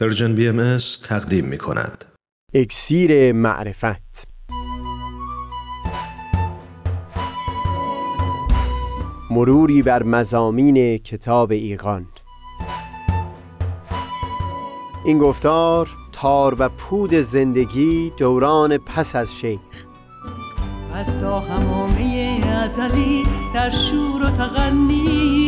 [0.00, 0.78] Persian BM
[1.08, 2.04] تقدیم می کند.
[2.54, 4.28] اکسیر معرفت.
[9.30, 12.06] مروری بر مضامین کتاب ایقان
[15.04, 19.60] این گفتار تار و پود زندگی دوران پس از شیخ.
[20.94, 23.24] از تا حمامه ازلی
[23.54, 25.47] در شور و تغنیست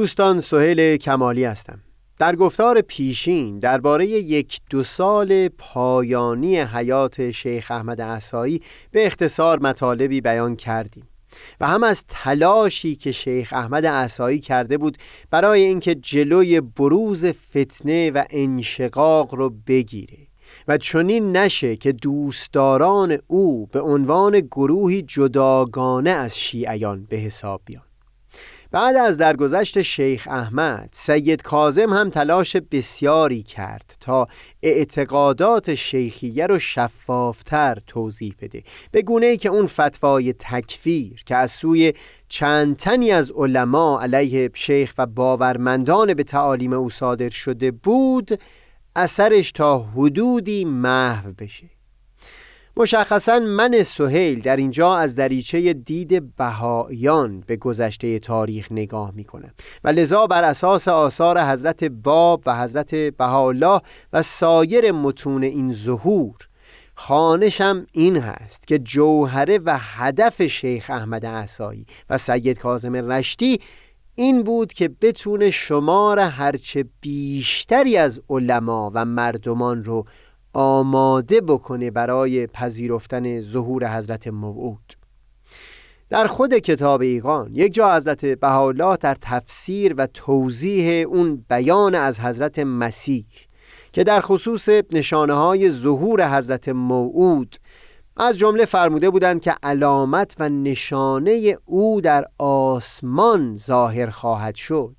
[0.00, 1.78] دوستان سهیل کمالی هستم.
[2.18, 10.20] در گفتار پیشین درباره یک دو سال پایانی حیات شیخ احمد عصایی به اختصار مطالبی
[10.20, 11.08] بیان کردیم
[11.60, 14.98] و هم از تلاشی که شیخ احمد عصایی کرده بود
[15.30, 20.18] برای اینکه جلوی بروز فتنه و انشقاق رو بگیره
[20.68, 27.89] و چنین نشه که دوستداران او به عنوان گروهی جداگانه از شیعیان به حساب بیان.
[28.72, 34.28] بعد از درگذشت شیخ احمد سید کازم هم تلاش بسیاری کرد تا
[34.62, 38.62] اعتقادات شیخیه رو شفافتر توضیح بده.
[38.92, 41.92] به گونه ای که اون فتوای تکفیر که از سوی
[42.28, 48.40] چند تنی از علما علیه شیخ و باورمندان به تعالیم او صادر شده بود
[48.96, 51.79] اثرش تا حدودی محو بشه.
[52.80, 59.54] مشخصا من سهیل در اینجا از دریچه دید بهایان به گذشته تاریخ نگاه می کنم
[59.84, 63.80] و لذا بر اساس آثار حضرت باب و حضرت بهاءالله
[64.12, 66.36] و سایر متون این ظهور
[66.94, 73.60] خانشم این هست که جوهره و هدف شیخ احمد عصایی و سید کاظم رشتی
[74.14, 80.06] این بود که بتونه شمار هرچه بیشتری از علما و مردمان رو
[80.52, 84.94] آماده بکنه برای پذیرفتن ظهور حضرت موعود.
[86.10, 92.20] در خود کتاب ایقان یک جا حضرت بهاءالله در تفسیر و توضیح اون بیان از
[92.20, 93.24] حضرت مسیح
[93.92, 97.56] که در خصوص نشانه های ظهور حضرت موعود
[98.16, 104.96] از جمله فرموده بودند که علامت و نشانه او در آسمان ظاهر خواهد شد.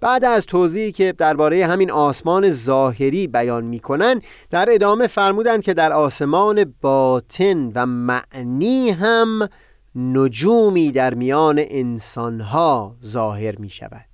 [0.00, 5.92] بعد از توضیحی که درباره همین آسمان ظاهری بیان می‌کنن در ادامه فرمودند که در
[5.92, 9.48] آسمان باطن و معنی هم
[9.94, 14.06] نجومی در میان انسانها ظاهر می شود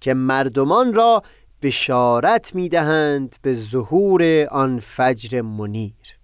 [0.00, 1.22] که مردمان را
[1.62, 6.18] بشارت می دهند به ظهور آن فجر منیر.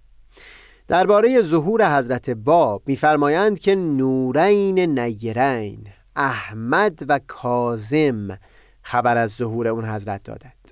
[0.89, 5.87] درباره ظهور حضرت باب میفرمایند که نورین نیرین
[6.17, 8.39] احمد و کازم
[8.85, 10.65] خبر از ظهور اون حضرت دادند.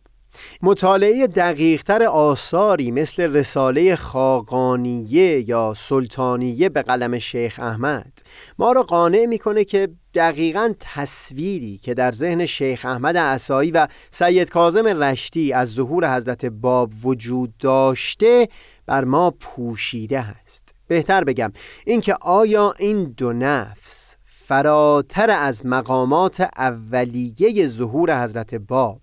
[0.62, 8.12] مطالعه دقیقتر آثاری مثل رساله خاقانیه یا سلطانیه به قلم شیخ احمد
[8.58, 14.50] ما را قانع می‌کنه که دقیقا تصویری که در ذهن شیخ احمد عصایی و سید
[14.50, 18.48] کازم رشتی از ظهور حضرت باب وجود داشته
[18.86, 21.52] بر ما پوشیده هست بهتر بگم
[21.86, 24.01] اینکه آیا این دو نفس
[24.47, 29.00] فراتر از مقامات اولیه ظهور حضرت باب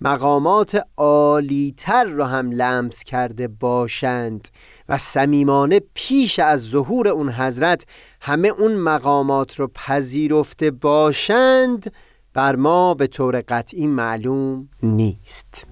[0.00, 4.48] مقامات عالیتر را هم لمس کرده باشند
[4.88, 7.86] و صمیمانه پیش از ظهور اون حضرت
[8.20, 11.92] همه اون مقامات رو پذیرفته باشند
[12.34, 15.66] بر ما به طور قطعی معلوم نیست.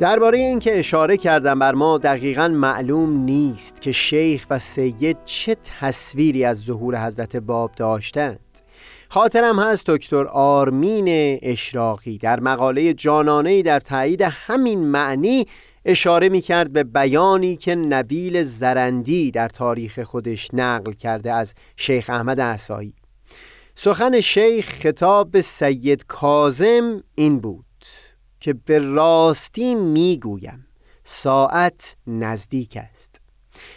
[0.00, 6.44] درباره اینکه اشاره کردم بر ما دقیقا معلوم نیست که شیخ و سید چه تصویری
[6.44, 8.60] از ظهور حضرت باب داشتند.
[9.08, 15.46] خاطرم هست دکتر آرمین اشراقی در مقاله جانانه در تایید همین معنی
[15.84, 22.10] اشاره می کرد به بیانی که نبیل زرندی در تاریخ خودش نقل کرده از شیخ
[22.10, 22.94] احمد عصایی.
[23.74, 27.65] سخن شیخ خطاب به سید کازم این بود.
[28.46, 30.66] که به راستی می‌گویم
[31.04, 33.20] ساعت نزدیک است.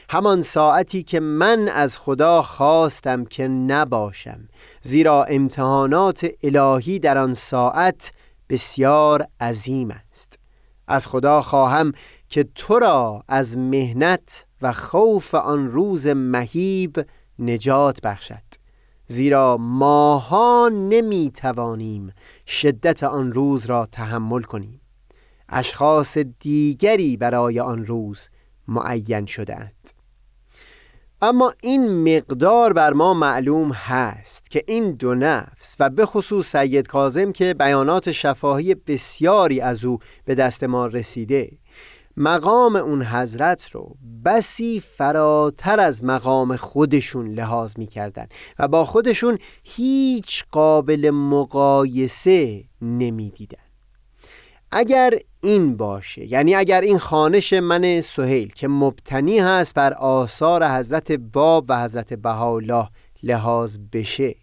[0.10, 4.50] همان ساعتی که من از خدا خواستم که نباشم
[4.81, 8.12] زیرا امتحانات الهی در آن ساعت
[8.50, 10.39] بسیار عظیم است.
[10.88, 11.92] از خدا خواهم
[12.30, 17.06] که تو را از مهنت و خوف آن روز مهیب
[17.39, 18.58] نجات بخشد.
[19.11, 22.13] زیرا ماها نمی توانیم
[22.47, 24.81] شدت آن روز را تحمل کنیم.
[25.50, 28.29] اشخاص دیگری برای آن روز
[28.67, 29.91] معین شدهاند.
[31.21, 36.88] اما این مقدار بر ما معلوم هست که این دو نفس و به خصوص سید
[36.88, 41.51] کازم که بیانات شفاهی بسیاری از او به دست ما رسیده
[42.17, 43.95] مقام اون حضرت رو
[44.25, 48.27] بسی فراتر از مقام خودشون لحاظ می‌کردن
[48.59, 53.57] و با خودشون هیچ قابل مقایسه نمی‌دیدن.
[54.71, 61.12] اگر این باشه یعنی اگر این خانش من سهیل که مبتنی هست بر آثار حضرت
[61.12, 62.89] باب و حضرت بهاءالله
[63.23, 64.35] لحاظ بشه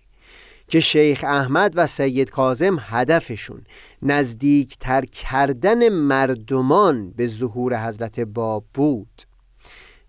[0.69, 3.65] که شیخ احمد و سید کازم هدفشون
[4.03, 9.23] نزدیکتر کردن مردمان به ظهور حضرت باب بود.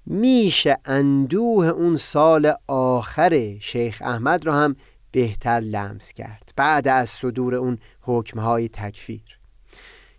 [0.06, 4.76] میشه اندوه اون سال آخر شیخ احمد را هم
[5.12, 9.38] بهتر لمس کرد بعد از صدور اون حکمهای تکفیر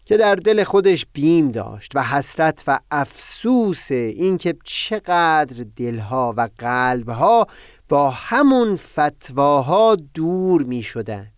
[0.04, 7.46] که در دل خودش بیم داشت و حسرت و افسوس اینکه چقدر دلها و قلبها
[7.88, 11.32] با همون فتواها دور می شدند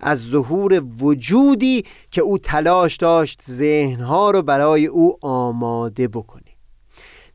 [0.00, 6.42] از ظهور وجودی که او تلاش داشت ذهنها رو برای او آماده بکنه.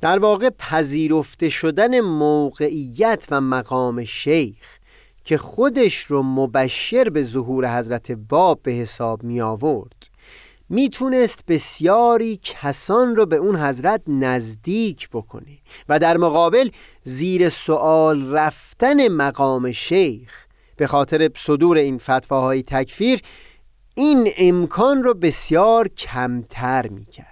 [0.02, 4.80] در واقع پذیرفته شدن موقعیت و مقام شیخ
[5.24, 10.11] که خودش رو مبشر به ظهور حضرت باب به حساب می آورد
[10.72, 15.58] می‌تونست بسیاری کسان رو به اون حضرت نزدیک بکنه
[15.90, 16.70] و در مقابل
[17.04, 20.46] زیر سوال رفتن مقام شیخ
[20.78, 23.22] به خاطر صدور این فتواهای تکفیر
[23.96, 27.32] این امکان رو بسیار کمتر می‌کرد.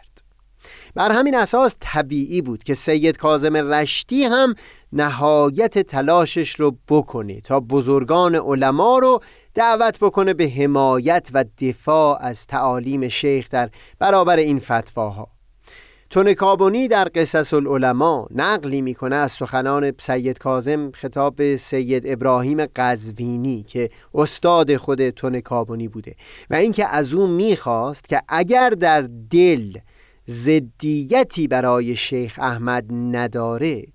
[0.96, 4.56] بر همین اساس طبیعی بود که سید کازم رشتی هم
[4.94, 9.22] نهایت تلاشش رو بکنه تا بزرگان علما رو
[9.54, 13.70] دعوت بکنه به حمایت و دفاع از تعالیم شیخ در
[14.00, 15.28] برابر این فتواها.
[16.10, 23.64] تونکابونی در قصص العلماء نقلی می‌کنه از سخنان سید کازم خطاب به سید ابراهیم قزوینی
[23.64, 26.16] که استاد خود تونکابونی بوده
[26.50, 29.78] و اینکه از او می‌خواست که اگر در دل
[30.26, 33.86] زدیتی برای شیخ احمد نداره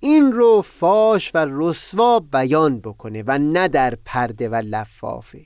[0.00, 5.40] این رو فاش و رسوا بیان بکنه و نه در پرده و لفافه.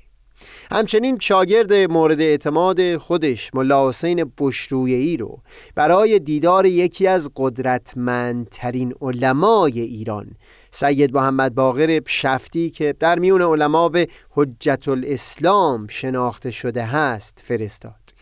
[0.70, 5.38] همچنین شاگرد مورد اعتماد خودش ملا حسین بشرویهی رو
[5.74, 10.30] برای دیدار یکی از قدرتمندترین علمای ایران
[10.70, 18.14] سید محمد باقر شفتی که در میون علما به حجت الاسلام شناخته شده هست فرستاد.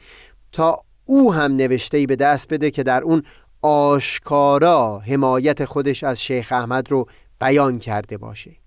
[0.52, 3.22] تا او هم نوشته به دست بده که در اون
[3.62, 7.06] آشکارا حمایت خودش از شیخ احمد رو
[7.40, 8.61] بیان کرده باشه.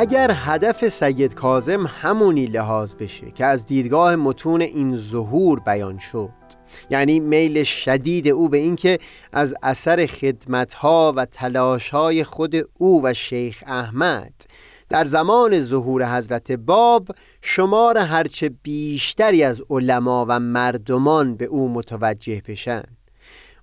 [0.00, 6.30] اگر هدف سید کازم همونی لحاظ بشه که از دیدگاه متون این ظهور بیان شد
[6.90, 8.98] یعنی میل شدید او به اینکه
[9.32, 14.32] از اثر خدمتها و تلاشهای خود او و شیخ احمد
[14.88, 17.08] در زمان ظهور حضرت باب
[17.42, 22.82] شمار هرچه بیشتری از علما و مردمان به او متوجه بشن.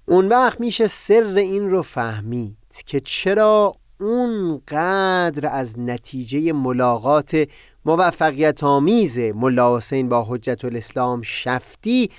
[0.06, 7.48] اون وقت میشه سر این رو فهمید که چرا اونقدر از نتیجه ملاقات
[7.86, 12.10] موفقیت آمیز ملا حسین با حجت الاسلام شفتی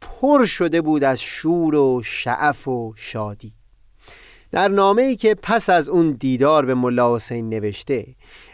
[0.00, 3.52] پر شده بود از شور و شعف و شادی.
[4.50, 8.06] در نامه ای که پس از اون دیدار به ملا حسین نوشته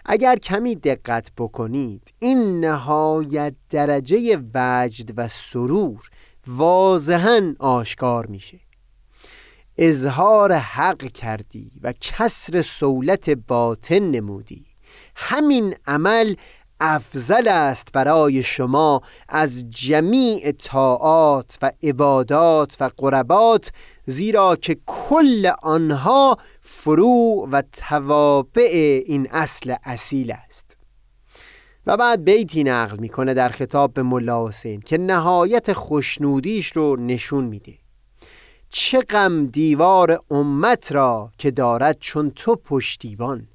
[0.04, 6.11] اگر کمی دقت بکنید این نهایت درجه وجد و سرور
[6.47, 8.67] واضحا آشکار میشه.
[9.78, 14.66] اظهار حق کردی و کسر سولت باطن نمودی.
[15.16, 16.35] همین عمل
[16.80, 23.73] افضل است برای شما از جمیع طاعات و عبادات و قربات
[24.06, 30.76] زیرا که کل آنها فروع و توابع این اصل اصیل است.
[31.87, 37.44] و بعد بیتی نقل می‌کنه در خطاب به ملا حسین که نهایت خوشنودیش رو نشون
[37.44, 37.75] میده.
[38.70, 43.48] چه غم دیوار امت را که دارد چون تو پشتیبان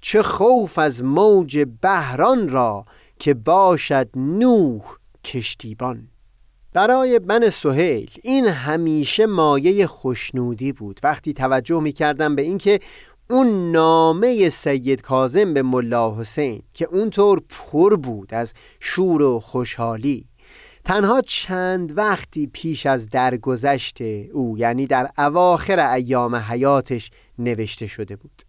[0.00, 2.84] چه خوف از موج بحران را
[3.18, 4.82] که باشد نوح
[5.24, 6.08] کشتیبان
[6.72, 11.00] برای من سهیل این همیشه مایه خوشنودی بود.
[11.02, 12.80] وقتی توجه می کردم به اینکه
[13.30, 20.27] اون نامه سید کازم به ملا حسین که اونطور پر بود از شور و خوشحالی
[20.88, 24.00] تنها چند وقتی پیش از درگذشت
[24.32, 28.42] او یعنی در اواخر ایام حیاتش نوشته شده بود.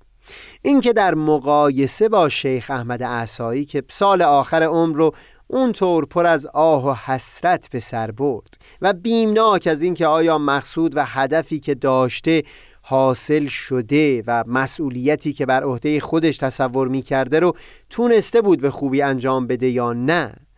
[0.61, 5.15] اینکه در مقایسه با شیخ احمد احسایی که سال آخر عمر رو
[5.47, 10.97] اونطور پر از آه و حسرت به سر برد و بیمناک از اینکه آیا مقصود
[10.97, 12.43] و هدفی که داشته
[12.81, 17.55] حاصل شده و مسئولیتی که بر عهده خودش تصور می کرده رو
[17.89, 20.48] تونسته بود به خوبی انجام بده یا نه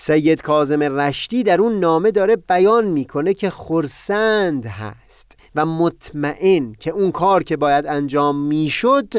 [0.00, 6.90] سید کازم رشتی در اون نامه داره بیان می‌کنه که خرسند هست و مطمئن که
[6.90, 9.14] اون کار که باید انجام می‌شد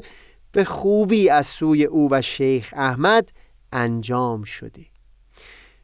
[0.51, 3.29] به خوبی از سوی او و شیخ احمد
[3.73, 4.85] انجام شده.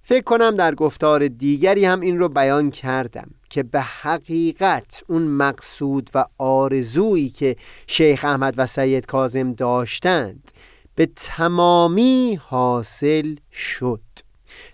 [0.03, 6.09] فکر کنم در گفتار دیگری هم این رو بیان کردم که به حقیقت اون مقصود
[6.15, 7.55] و آرزویی که
[7.87, 10.51] شیخ احمد و سید کازم داشتند
[10.95, 14.24] به تمامی حاصل شد.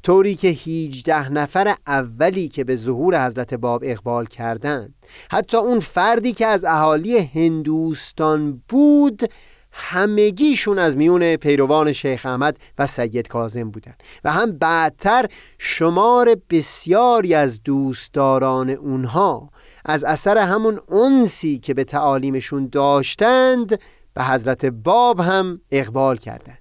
[0.03, 4.95] طوری که هیچده نفر اولی که به ظهور حضرت باب اقبال کردند
[5.31, 9.31] حتی اون فردی که از اهالی هندوستان بود
[9.71, 13.93] همگیشون از میون پیروان شیخ احمد و سید کازم بودن.
[14.23, 15.25] و هم بعدتر
[15.57, 19.49] شمار بسیاری از دوستداران اونها
[19.85, 23.79] از اثر همون انسی که به تعالیمشون داشتند
[24.13, 26.60] به حضرت باب هم اقبال کردند.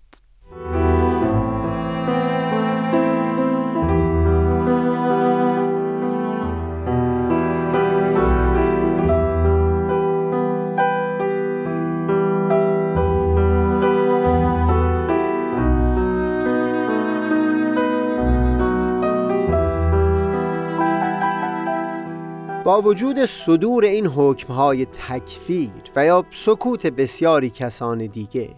[22.71, 28.51] با وجود صدور این حکمهای تکفیر و یا سکوت بسیاری کسان دیگه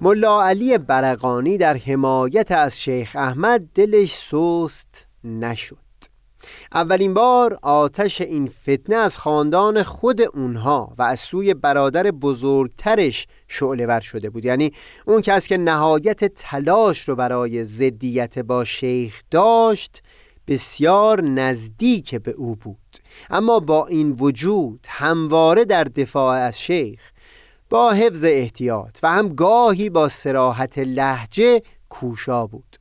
[0.00, 5.76] ملا علی برقانی در حمایت از شیخ احمد دلش سست نشد.
[6.72, 13.86] اولین بار آتش این فتنه از خاندان خود اونها و از سوی برادر بزرگترش شعله
[13.86, 14.44] ور شده بود.
[14.44, 14.72] یعنی
[15.06, 20.02] اون کس که نهایت تلاش رو برای زدیت با شیخ داشت
[20.48, 22.96] بسیار نزدیک به او بود.
[23.30, 27.00] اما با این وجود همواره در دفاع از شیخ
[27.70, 32.78] با حفظ احتیاط و هم گاهی با سراحت لحجه کوشا بود.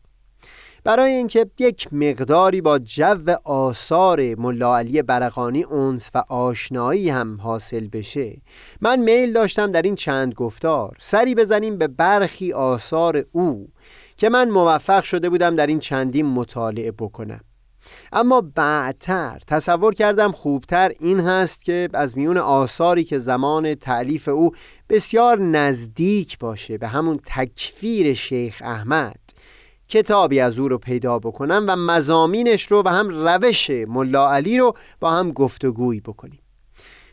[0.88, 7.88] برای اینکه یک مقداری با جو آثار ملا علی برقانی اونس و آشنایی هم حاصل
[7.88, 8.38] بشه
[8.82, 13.68] من میل داشتم در این چند گفتار سری بزنیم به برخی آثار او
[14.18, 17.42] که من موفق شده بودم در این چندین مطالعه بکنم.
[18.14, 24.52] اما بعدتر تصور کردم خوبتر این هست که از میون آثاری که زمان تعلیف او
[24.90, 29.20] بسیار نزدیک باشه به همون تکفیر شیخ احمد.
[29.90, 34.74] کتابی از او رو پیدا بکنم و مزامینش رو و هم روش ملا علی رو
[35.00, 36.40] با هم گفتگویی بکنیم.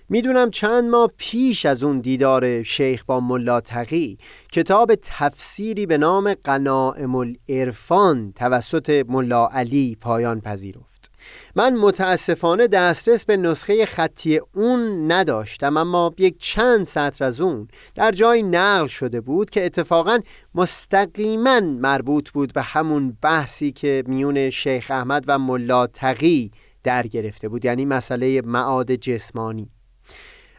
[0.08, 4.18] می‌دونم چند ماه پیش از اون دیدار شیخ با ملا تقی
[4.52, 11.10] کتاب تفسیری به نام قنائم الارفان توسط ملا علی پایان پذیرفت.
[11.56, 18.12] من متاسفانه دسترس به نسخه خطی اون نداشتم اما یک چند سطر از اون در
[18.12, 20.18] جای نقل شده بود که اتفاقا
[20.54, 26.50] مستقیما مربوط بود به همون بحثی که میون شیخ احمد و ملا تقی
[26.82, 29.73] در گرفته بود یعنی مسئله معاد جسمانی.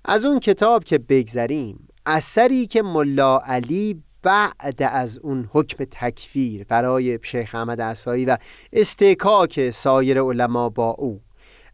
[0.07, 7.19] از اون کتاب که بگذریم اثری که ملا علی بعد از اون حکم تکفیر برای
[7.21, 8.37] شیخ احمد عصایی و
[8.73, 11.21] استکاک سایر علما با او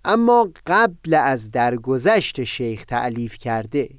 [0.05, 3.89] اما قبل از درگذشت شیخ تعلیف کرده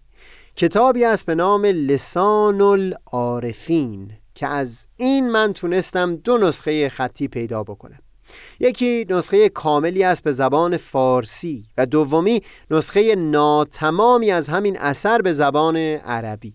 [0.56, 7.62] کتابی است به نام لسان العارفین که از این من تونستم دو نسخه خطی پیدا
[7.62, 8.01] بکنم.
[8.60, 15.32] یکی نسخه کاملی است به زبان فارسی و دومی نسخه ناتمامی از همین اثر به
[15.32, 16.54] زبان عربی.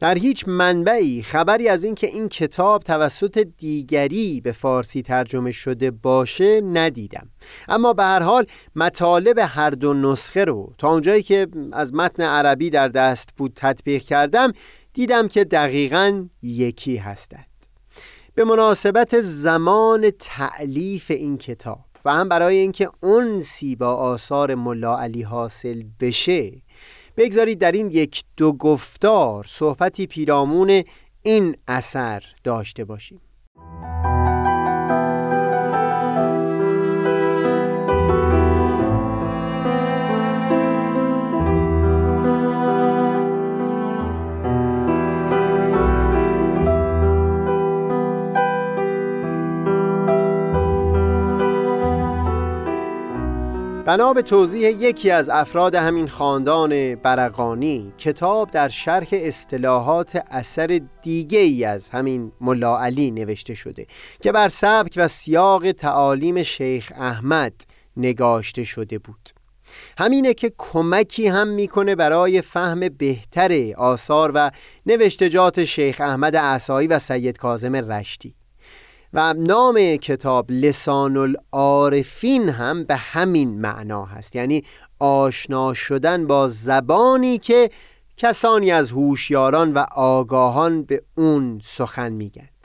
[0.00, 6.60] در هیچ منبعی خبری از اینکه این کتاب توسط دیگری به فارسی ترجمه شده باشه
[6.60, 7.28] ندیدم.
[7.68, 12.70] اما به هر حال مطالب هر دو نسخه رو تا اونجایی که از متن عربی
[12.70, 14.52] در دست بود تطبیق کردم
[14.92, 17.46] دیدم که دقیقا یکی هستند
[18.38, 25.22] به مناسبت زمان تعلیف این کتاب و هم برای اینکه اونسی با آثار ملا علی
[25.22, 26.52] حاصل بشه
[27.16, 30.82] بگذارید در این یک دو گفتار صحبتی پیرامون
[31.22, 33.20] این اثر داشته باشیم.
[53.88, 61.38] بنا به توضیح یکی از افراد همین خاندان برقانی کتاب در شرح اصطلاحات اثر دیگه
[61.38, 63.86] ای از همین ملا علی نوشته شده
[64.20, 67.52] که بر سبک و سیاق تعالیم شیخ احمد
[67.96, 69.30] نگاشته شده بود.
[69.98, 74.50] همینه که کمکی هم می‌کنه برای فهم بهتر آثار و
[74.86, 78.34] نوشتجات شیخ احمد عصایی و سید کازم رشتی.
[79.12, 84.36] و نام کتاب لسان العارفین هم به همین معنا هست.
[84.36, 84.64] یعنی
[84.98, 87.70] آشنا شدن با زبانی که
[88.16, 92.58] کسانی از هوشیاران و آگاهان به اون سخن میگند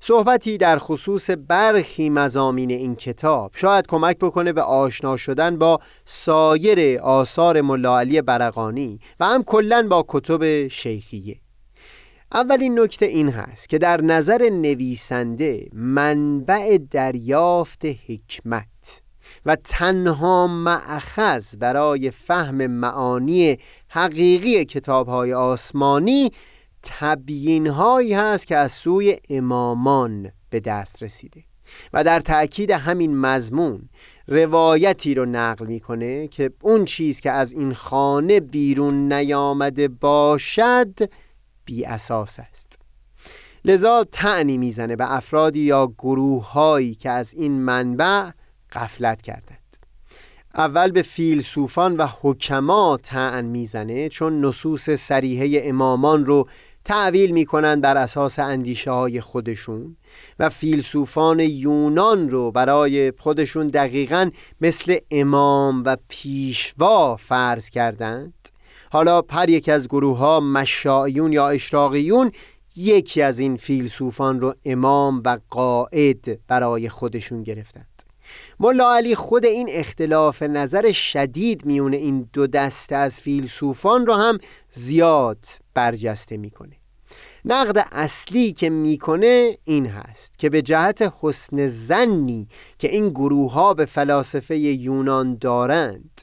[0.00, 7.00] صحبتی در خصوص برخی مزامین این کتاب شاید کمک بکنه به آشنا شدن با سایر
[7.00, 11.40] آثار ملاعلی برقانی و هم کلا با کتب شیخیه.
[12.34, 19.02] اولین نکته این هست که در نظر نویسنده منبع دریافت حکمت
[19.46, 23.58] و تنها معخذ برای فهم معانی
[23.88, 26.32] حقیقی کتابهای آسمانی
[26.82, 31.44] تبیین هایی هست که از سوی امامان به دست رسیده
[31.92, 33.88] و در تأکید همین مضمون
[34.28, 40.94] روایتی رو نقل می‌کنه که اون چیز که از این خانه بیرون نیامده باشد
[41.70, 42.78] بی اساس است.
[43.64, 48.30] لذا تعنی می‌زنه به افرادی یا گروه هایی که از این منبع
[48.72, 49.76] قفلت کردند.
[50.54, 56.48] اول به فیلسوفان و حکما تعن می‌زنه چون نصوص سریحه امامان رو
[56.84, 59.96] تعویل می‌کنند بر اساس اندیشه های خودشون
[60.38, 64.30] و فیلسوفان یونان رو برای خودشون دقیقا
[64.60, 68.39] مثل امام و پیشوا فرض کردند
[68.92, 72.32] حالا هر یک از گروه ها مشایون یا اشراقیون
[72.76, 77.86] یکی از این فیلسوفان رو امام و قائد برای خودشون گرفتند.
[78.60, 84.38] ملا علی خود این اختلاف نظر شدید میونه این دو دسته از فیلسوفان رو هم
[84.72, 86.76] زیاد برجسته می‌کنه.
[87.44, 92.48] نقد اصلی که می‌کنه این هست که به جهت حسن زنی
[92.78, 96.20] که این گروه ها به فلاسفه یونان دارند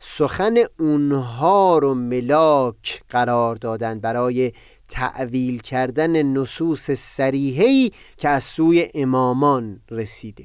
[0.00, 4.52] سخن اونها رو ملاک قرار دادن برای
[4.88, 10.44] تعویل کردن نصوص سریحی که از سوی امامان رسیده.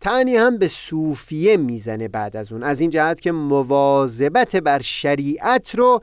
[0.00, 2.62] تعنی هم به صوفیه می‌زنه بعد از اون.
[2.62, 6.00] از این جهت که مواظبت بر شریعت رو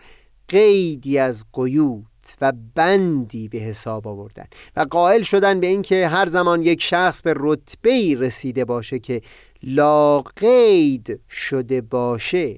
[0.48, 2.06] قیدی از قیود
[2.42, 4.46] و بندی به حساب آوردن.
[4.76, 9.22] و قائل شدن به اینکه هر زمان یک شخص به رتبه رسیده باشه که
[9.64, 12.58] لاقید شده باشه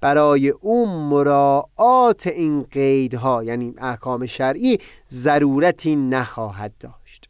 [0.00, 4.78] برای او مراعات این قیدها یعنی احکام شرعی
[5.10, 7.28] ضرورتی نخواهد داشت.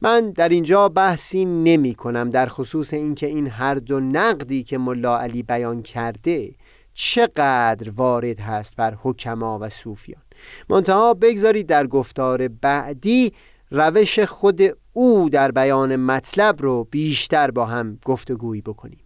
[0.00, 5.18] من در اینجا بحثی نمی کنم در خصوص اینکه این هر دو نقدی که ملا
[5.18, 6.54] علی بیان کرده
[6.94, 10.22] چقدر وارد هست بر حکما و صوفیان.
[10.68, 13.32] منتها بگذارید در گفتار بعدی
[13.70, 14.62] روش خود
[15.00, 18.98] او در بیان مطلب رو بیشتر با هم گفتگویی بکنیم.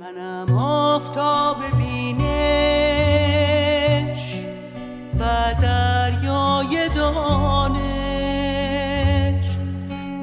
[0.00, 2.26] منم آفتاب بینش
[5.20, 5.24] و
[5.62, 7.78] دریای دانش.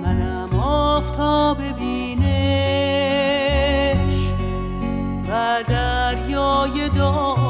[0.03, 2.33] منم آفتاب بینش
[5.29, 7.42] و دریای دانش.